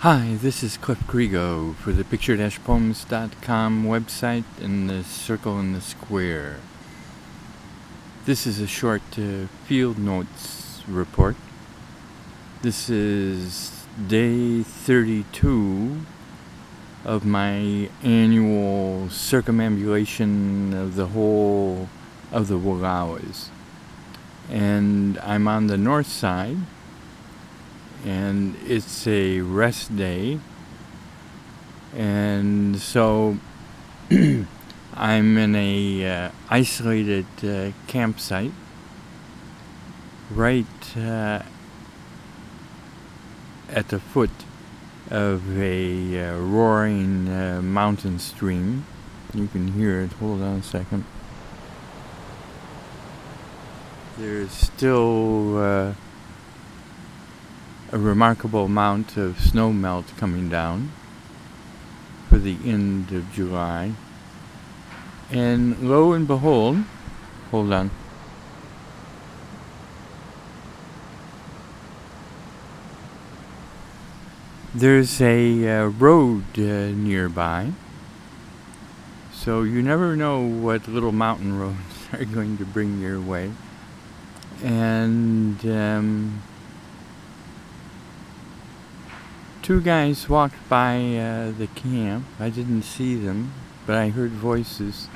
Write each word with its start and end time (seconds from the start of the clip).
Hi, 0.00 0.38
this 0.40 0.62
is 0.62 0.78
Cliff 0.78 1.00
Crego 1.06 1.74
for 1.74 1.92
the 1.92 2.04
picture-poems.com 2.04 3.84
website 3.84 4.44
and 4.58 4.88
the 4.88 5.04
Circle 5.04 5.60
in 5.60 5.74
the 5.74 5.82
Square. 5.82 6.60
This 8.24 8.46
is 8.46 8.60
a 8.60 8.66
short 8.66 9.02
uh, 9.18 9.46
field 9.66 9.98
notes 9.98 10.82
report. 10.88 11.36
This 12.62 12.88
is 12.88 13.84
day 14.08 14.62
32 14.62 16.00
of 17.04 17.26
my 17.26 17.90
annual 18.02 19.10
circumambulation 19.10 20.72
of 20.72 20.94
the 20.94 21.08
whole 21.08 21.90
of 22.32 22.48
the 22.48 22.58
Wallowas. 22.58 23.50
And 24.48 25.18
I'm 25.18 25.46
on 25.46 25.66
the 25.66 25.76
north 25.76 26.08
side 26.08 26.56
and 28.04 28.56
it's 28.66 29.06
a 29.06 29.40
rest 29.40 29.96
day. 29.96 30.40
And 31.94 32.78
so 32.78 33.38
I'm 34.94 35.38
in 35.38 35.54
a 35.54 36.06
uh, 36.06 36.30
isolated 36.48 37.26
uh, 37.42 37.72
campsite 37.86 38.52
right 40.30 40.96
uh, 40.96 41.42
at 43.68 43.88
the 43.88 43.98
foot 43.98 44.30
of 45.10 45.60
a 45.60 46.28
uh, 46.28 46.36
roaring 46.38 47.28
uh, 47.28 47.60
mountain 47.62 48.18
stream. 48.18 48.86
You 49.34 49.48
can 49.48 49.72
hear 49.72 50.00
it. 50.00 50.12
Hold 50.14 50.42
on 50.42 50.58
a 50.58 50.62
second. 50.62 51.04
There's 54.18 54.50
still 54.50 55.58
uh, 55.58 55.94
a 57.92 57.98
remarkable 57.98 58.66
amount 58.66 59.16
of 59.16 59.40
snow 59.40 59.72
melt 59.72 60.06
coming 60.16 60.48
down 60.48 60.92
for 62.28 62.38
the 62.38 62.56
end 62.64 63.10
of 63.10 63.32
July. 63.32 63.92
And 65.30 65.88
lo 65.88 66.12
and 66.12 66.26
behold, 66.26 66.84
hold 67.50 67.72
on. 67.72 67.90
There's 74.72 75.20
a 75.20 75.68
uh, 75.68 75.86
road 75.86 76.44
uh, 76.56 76.92
nearby, 76.92 77.72
so 79.32 79.62
you 79.62 79.82
never 79.82 80.14
know 80.14 80.40
what 80.40 80.86
little 80.86 81.10
mountain 81.10 81.58
roads 81.60 81.76
are 82.12 82.24
going 82.24 82.56
to 82.58 82.64
bring 82.64 83.00
your 83.00 83.20
way. 83.20 83.50
And 84.62 85.58
um, 85.66 86.42
two 89.62 89.80
guys 89.80 90.28
walked 90.28 90.68
by 90.68 90.96
uh, 91.16 91.52
the 91.52 91.68
camp. 91.74 92.24
I 92.38 92.50
didn't 92.50 92.82
see 92.82 93.16
them, 93.16 93.52
but 93.86 93.96
I 93.96 94.08
heard 94.08 94.30
voices. 94.30 95.08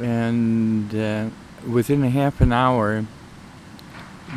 And 0.00 0.94
uh, 0.94 1.30
within 1.68 2.02
a 2.02 2.10
half 2.10 2.40
an 2.40 2.52
hour, 2.52 3.06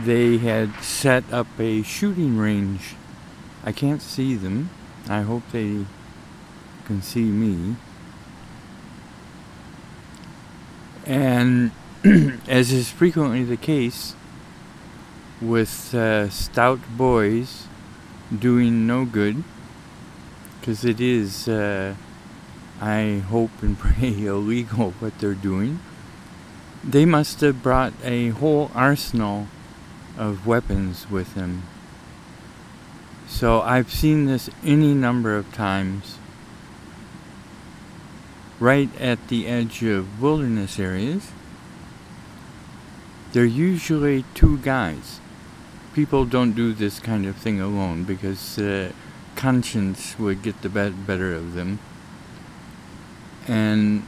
they 0.03 0.37
had 0.37 0.73
set 0.81 1.23
up 1.31 1.47
a 1.59 1.81
shooting 1.83 2.37
range. 2.37 2.95
I 3.63 3.71
can't 3.71 4.01
see 4.01 4.35
them. 4.35 4.69
I 5.07 5.21
hope 5.21 5.43
they 5.51 5.85
can 6.85 7.01
see 7.01 7.23
me. 7.23 7.75
And 11.05 11.71
as 12.47 12.71
is 12.71 12.91
frequently 12.91 13.43
the 13.43 13.57
case 13.57 14.15
with 15.41 15.93
uh, 15.93 16.29
stout 16.29 16.79
boys, 16.97 17.67
doing 18.37 18.85
no 18.85 19.05
good 19.05 19.43
because 20.59 20.85
it 20.85 21.01
is, 21.01 21.47
uh, 21.47 21.95
I 22.79 23.23
hope 23.27 23.51
and 23.61 23.77
pray, 23.79 24.25
illegal 24.25 24.91
what 24.99 25.17
they're 25.19 25.33
doing. 25.33 25.79
They 26.83 27.05
must 27.05 27.41
have 27.41 27.63
brought 27.63 27.93
a 28.03 28.29
whole 28.29 28.71
arsenal 28.73 29.47
of 30.17 30.45
weapons 30.45 31.09
with 31.09 31.35
them. 31.35 31.63
So 33.27 33.61
I've 33.61 33.91
seen 33.91 34.25
this 34.25 34.49
any 34.63 34.93
number 34.93 35.35
of 35.35 35.53
times 35.53 36.17
right 38.59 38.89
at 38.99 39.27
the 39.29 39.47
edge 39.47 39.83
of 39.83 40.21
wilderness 40.21 40.79
areas. 40.79 41.31
They're 43.31 43.45
usually 43.45 44.25
two 44.33 44.57
guys 44.57 45.19
people 45.93 46.25
don't 46.25 46.53
do 46.53 46.73
this 46.73 46.99
kind 46.99 47.25
of 47.25 47.35
thing 47.35 47.59
alone 47.59 48.03
because 48.03 48.57
uh, 48.59 48.91
conscience 49.35 50.17
would 50.19 50.41
get 50.41 50.61
the 50.61 50.69
better 50.69 51.33
of 51.33 51.53
them. 51.53 51.79
And 53.47 54.05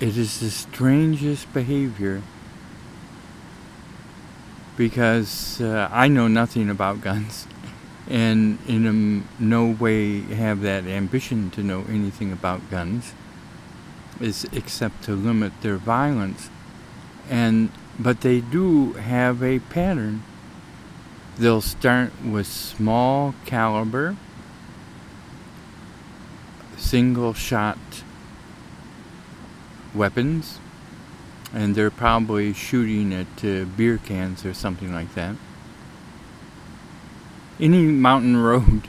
it 0.00 0.16
is 0.16 0.40
the 0.40 0.50
strangest 0.50 1.52
behavior 1.52 2.22
because 4.76 5.60
uh, 5.60 5.88
I 5.90 6.06
know 6.08 6.28
nothing 6.28 6.70
about 6.70 7.00
guns. 7.00 7.46
And 8.10 8.58
in 8.66 9.28
no 9.38 9.66
way 9.66 10.20
have 10.20 10.62
that 10.62 10.86
ambition 10.86 11.50
to 11.50 11.62
know 11.62 11.84
anything 11.90 12.32
about 12.32 12.70
guns. 12.70 13.12
Is 14.18 14.46
except 14.50 15.04
to 15.04 15.12
limit 15.12 15.52
their 15.60 15.76
violence. 15.76 16.48
And 17.28 17.68
but 17.98 18.22
they 18.22 18.40
do 18.40 18.94
have 18.94 19.42
a 19.42 19.58
pattern 19.58 20.22
They'll 21.38 21.60
start 21.60 22.10
with 22.24 22.48
small 22.48 23.32
caliber, 23.46 24.16
single 26.76 27.32
shot 27.32 27.78
weapons, 29.94 30.58
and 31.54 31.76
they're 31.76 31.92
probably 31.92 32.52
shooting 32.52 33.14
at 33.14 33.44
uh, 33.44 33.66
beer 33.76 33.98
cans 33.98 34.44
or 34.44 34.52
something 34.52 34.92
like 34.92 35.14
that. 35.14 35.36
Any 37.60 37.84
mountain 37.84 38.36
road 38.42 38.88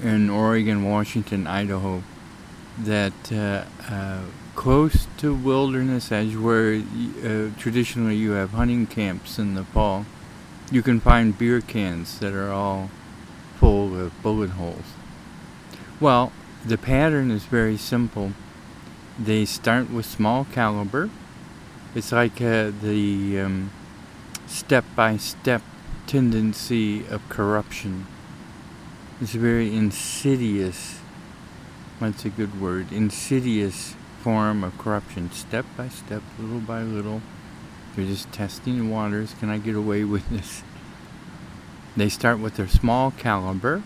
in 0.00 0.30
Oregon, 0.30 0.84
Washington, 0.84 1.48
Idaho 1.48 2.04
that 2.78 3.32
uh, 3.32 3.64
uh, 3.92 4.20
close 4.54 5.08
to 5.16 5.34
wilderness 5.34 6.12
edge 6.12 6.36
where 6.36 6.74
uh, 6.74 7.50
traditionally 7.58 8.14
you 8.14 8.32
have 8.32 8.50
hunting 8.50 8.86
camps 8.86 9.40
in 9.40 9.54
the 9.54 9.64
fall 9.64 10.06
you 10.70 10.82
can 10.82 11.00
find 11.00 11.38
beer 11.38 11.60
cans 11.60 12.18
that 12.18 12.32
are 12.32 12.50
all 12.50 12.90
full 13.58 13.98
of 13.98 14.20
bullet 14.22 14.50
holes. 14.50 14.84
Well, 16.00 16.32
the 16.64 16.76
pattern 16.76 17.30
is 17.30 17.44
very 17.44 17.76
simple. 17.76 18.32
They 19.18 19.44
start 19.44 19.90
with 19.90 20.04
small 20.04 20.44
caliber. 20.52 21.10
It's 21.94 22.12
like 22.12 22.40
uh, 22.42 22.72
the 22.82 23.46
step 24.46 24.84
by 24.94 25.16
step 25.16 25.62
tendency 26.06 27.06
of 27.06 27.26
corruption. 27.28 28.06
It's 29.20 29.34
a 29.34 29.38
very 29.38 29.74
insidious, 29.74 30.98
what's 31.98 32.24
a 32.24 32.28
good 32.28 32.60
word, 32.60 32.92
insidious 32.92 33.94
form 34.20 34.62
of 34.62 34.76
corruption. 34.76 35.30
Step 35.30 35.64
by 35.76 35.88
step, 35.88 36.22
little 36.38 36.60
by 36.60 36.82
little 36.82 37.22
they're 37.96 38.04
just 38.04 38.30
testing 38.30 38.78
the 38.78 38.94
waters. 38.94 39.34
Can 39.40 39.48
I 39.48 39.58
get 39.58 39.74
away 39.74 40.04
with 40.04 40.28
this? 40.28 40.62
They 41.96 42.10
start 42.10 42.38
with 42.38 42.56
their 42.56 42.68
small 42.68 43.10
caliber, 43.10 43.82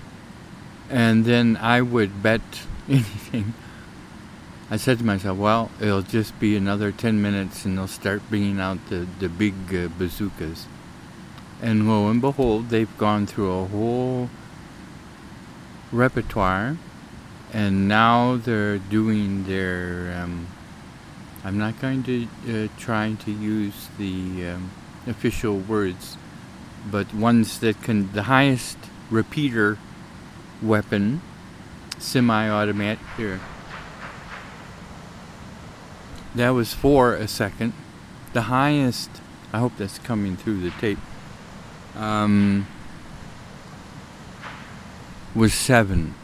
and 0.90 1.24
then 1.24 1.56
I 1.56 1.80
would 1.80 2.22
bet 2.22 2.40
anything. 2.88 3.54
I 4.72 4.76
said 4.76 4.98
to 4.98 5.04
myself, 5.04 5.38
well, 5.38 5.70
it'll 5.80 6.02
just 6.02 6.38
be 6.38 6.56
another 6.56 6.92
10 6.92 7.20
minutes 7.20 7.64
and 7.64 7.76
they'll 7.76 7.88
start 7.88 8.22
bringing 8.28 8.60
out 8.60 8.78
the, 8.88 9.04
the 9.18 9.28
big 9.28 9.54
uh, 9.74 9.88
bazookas. 9.98 10.66
And 11.60 11.88
lo 11.88 12.08
and 12.08 12.20
behold, 12.20 12.68
they've 12.68 12.96
gone 12.96 13.26
through 13.26 13.50
a 13.50 13.64
whole 13.66 14.30
repertoire 15.90 16.76
and 17.52 17.88
now 17.88 18.36
they're 18.36 18.78
doing 18.78 19.44
their 19.44 20.16
um, 20.22 20.46
I'm 21.42 21.56
not 21.56 21.80
going 21.80 22.02
to 22.02 22.28
uh, 22.48 22.68
try 22.78 23.14
to 23.24 23.30
use 23.30 23.88
the 23.96 24.48
um, 24.48 24.70
official 25.06 25.56
words, 25.56 26.18
but 26.90 27.14
ones 27.14 27.60
that 27.60 27.82
can, 27.82 28.12
the 28.12 28.24
highest 28.24 28.76
repeater 29.10 29.78
weapon, 30.60 31.22
semi-automatic, 31.98 32.98
here. 33.16 33.40
That 36.34 36.50
was 36.50 36.74
four 36.74 37.14
a 37.14 37.26
second. 37.26 37.72
The 38.34 38.42
highest, 38.42 39.10
I 39.52 39.58
hope 39.58 39.72
that's 39.78 39.98
coming 39.98 40.36
through 40.36 40.60
the 40.60 40.70
tape, 40.70 40.98
um, 41.96 42.66
was 45.34 45.54
seven. 45.54 46.14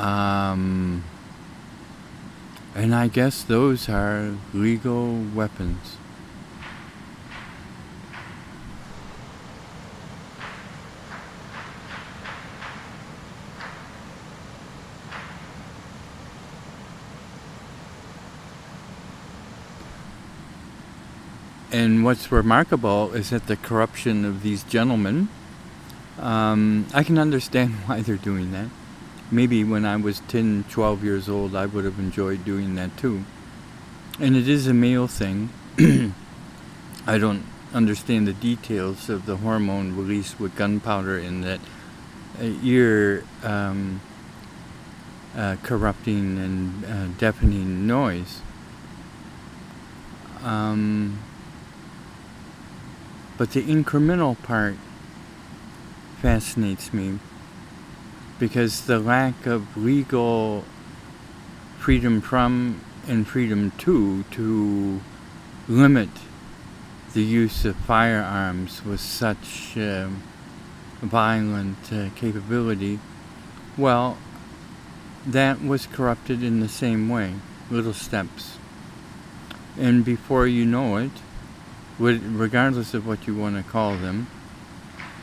Um, 0.00 1.04
and 2.74 2.94
I 2.94 3.08
guess 3.08 3.42
those 3.42 3.86
are 3.90 4.34
legal 4.54 5.12
weapons. 5.34 5.98
And 21.70 22.04
what's 22.04 22.32
remarkable 22.32 23.12
is 23.12 23.28
that 23.30 23.48
the 23.48 23.56
corruption 23.56 24.24
of 24.24 24.42
these 24.42 24.62
gentlemen, 24.62 25.28
um, 26.18 26.86
I 26.94 27.04
can 27.04 27.18
understand 27.18 27.74
why 27.84 28.00
they're 28.00 28.16
doing 28.16 28.52
that. 28.52 28.79
Maybe 29.30 29.62
when 29.62 29.84
I 29.84 29.96
was 29.96 30.20
10, 30.28 30.64
12 30.70 31.04
years 31.04 31.28
old, 31.28 31.54
I 31.54 31.66
would 31.66 31.84
have 31.84 31.98
enjoyed 31.98 32.44
doing 32.44 32.74
that 32.74 32.96
too. 32.96 33.24
And 34.18 34.36
it 34.36 34.48
is 34.48 34.66
a 34.66 34.74
male 34.74 35.06
thing. 35.06 35.50
I 37.06 37.18
don't 37.18 37.44
understand 37.72 38.26
the 38.26 38.32
details 38.32 39.08
of 39.08 39.26
the 39.26 39.36
hormone 39.36 39.96
released 39.96 40.40
with 40.40 40.56
gunpowder 40.56 41.18
in 41.18 41.42
that 41.42 41.60
uh, 42.40 42.44
ear 42.62 43.24
um, 43.44 44.00
uh, 45.36 45.56
corrupting 45.62 46.38
and 46.38 46.84
uh, 46.84 47.06
deafening 47.18 47.86
noise. 47.86 48.40
Um, 50.42 51.20
but 53.38 53.52
the 53.52 53.62
incremental 53.62 54.40
part 54.42 54.76
fascinates 56.20 56.92
me 56.92 57.20
because 58.40 58.86
the 58.86 58.98
lack 58.98 59.46
of 59.46 59.76
legal 59.76 60.64
freedom 61.78 62.20
from 62.20 62.80
and 63.06 63.28
freedom 63.28 63.70
to 63.78 64.24
to 64.24 65.00
limit 65.68 66.08
the 67.12 67.22
use 67.22 67.64
of 67.64 67.76
firearms 67.76 68.84
with 68.84 69.00
such 69.00 69.76
um, 69.76 70.22
violent 71.02 71.92
uh, 71.92 72.08
capability, 72.14 72.98
well, 73.76 74.16
that 75.26 75.62
was 75.62 75.86
corrupted 75.86 76.42
in 76.42 76.60
the 76.60 76.68
same 76.68 77.08
way, 77.08 77.34
little 77.70 77.92
steps. 77.92 78.58
And 79.76 80.04
before 80.04 80.46
you 80.46 80.64
know 80.64 80.96
it, 80.96 81.10
regardless 81.98 82.94
of 82.94 83.06
what 83.06 83.26
you 83.26 83.34
want 83.34 83.56
to 83.56 83.70
call 83.70 83.96
them, 83.96 84.28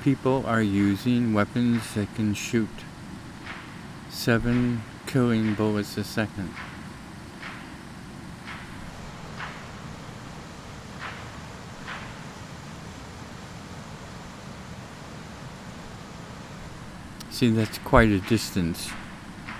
people 0.04 0.46
are 0.46 0.62
using 0.62 1.34
weapons 1.34 1.94
that 1.96 2.14
can 2.16 2.34
shoot 2.34 2.69
seven 4.09 4.81
killing 5.06 5.54
bullets 5.54 5.98
a 5.98 6.04
second. 6.04 6.54
See, 17.30 17.51
that's 17.51 17.77
quite 17.77 18.09
a 18.09 18.19
distance. 18.19 18.89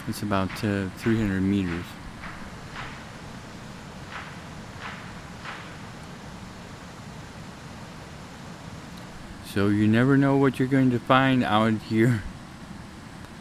It's 0.08 0.24
about 0.24 0.50
uh, 0.64 0.90
300 0.98 1.42
meters. 1.42 1.86
So 9.54 9.68
you 9.68 9.88
never 9.88 10.18
know 10.18 10.38
what 10.38 10.60
you're 10.60 10.68
going 10.68 10.92
to 10.92 11.00
find 11.00 11.44
out 11.44 11.74
here 11.84 12.24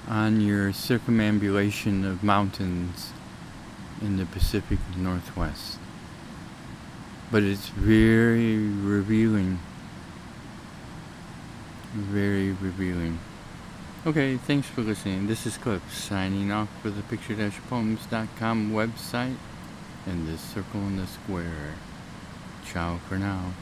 on 0.08 0.40
your 0.40 0.72
circumambulation 0.72 2.04
of 2.04 2.22
mountains 2.22 3.12
in 4.00 4.16
the 4.16 4.26
Pacific 4.26 4.78
Northwest. 4.96 5.78
But 7.30 7.42
it's 7.42 7.68
very 7.68 8.56
revealing. 8.56 9.58
Very 11.94 12.52
revealing. 12.52 13.18
Okay, 14.06 14.36
thanks 14.36 14.68
for 14.68 14.82
listening. 14.82 15.26
This 15.26 15.46
is 15.46 15.56
Cliff 15.56 15.92
signing 15.92 16.52
off 16.52 16.68
for 16.80 16.90
the 16.90 17.02
picture-poems.com 17.02 18.72
website 18.72 19.36
and 20.06 20.28
this 20.28 20.40
circle 20.40 20.80
in 20.82 20.96
the 20.96 21.06
square. 21.06 21.74
Ciao 22.64 22.98
for 23.08 23.18
now. 23.18 23.52